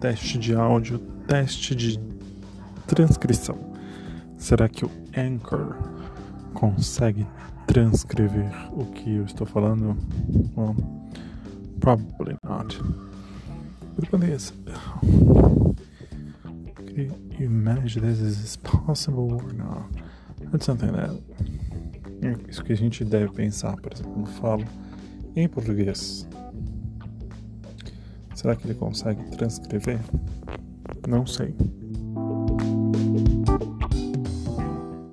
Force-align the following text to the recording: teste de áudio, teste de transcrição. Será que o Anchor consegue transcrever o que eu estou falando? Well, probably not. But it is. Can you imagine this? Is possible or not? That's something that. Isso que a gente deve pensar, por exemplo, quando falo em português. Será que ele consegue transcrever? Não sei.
teste 0.00 0.38
de 0.38 0.54
áudio, 0.54 0.98
teste 1.26 1.74
de 1.74 1.98
transcrição. 2.86 3.58
Será 4.36 4.68
que 4.68 4.84
o 4.84 4.90
Anchor 5.16 5.76
consegue 6.52 7.26
transcrever 7.66 8.50
o 8.72 8.84
que 8.86 9.16
eu 9.16 9.24
estou 9.24 9.46
falando? 9.46 9.96
Well, 10.56 10.76
probably 11.80 12.36
not. 12.44 12.78
But 13.96 14.22
it 14.22 14.32
is. 14.32 14.52
Can 16.76 17.10
you 17.38 17.46
imagine 17.46 18.02
this? 18.02 18.20
Is 18.20 18.56
possible 18.56 19.32
or 19.34 19.52
not? 19.52 19.88
That's 20.50 20.66
something 20.66 20.92
that. 20.92 21.10
Isso 22.48 22.64
que 22.64 22.72
a 22.72 22.76
gente 22.76 23.04
deve 23.04 23.32
pensar, 23.32 23.76
por 23.76 23.92
exemplo, 23.92 24.12
quando 24.12 24.28
falo 24.28 24.64
em 25.36 25.48
português. 25.48 26.26
Será 28.34 28.56
que 28.56 28.66
ele 28.66 28.74
consegue 28.74 29.22
transcrever? 29.36 30.00
Não 31.08 31.26
sei. 31.26 31.54